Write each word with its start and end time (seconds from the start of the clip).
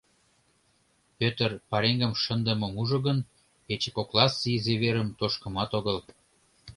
Пӧтыр 1.17 1.51
пареҥгым 1.69 2.13
шындымым 2.23 2.73
ужо 2.81 2.97
гын, 3.07 3.17
пече 3.65 3.89
кокласе 3.97 4.47
изи 4.55 4.75
верым 4.83 5.09
тошкымат 5.19 5.71
огыл. 5.79 5.97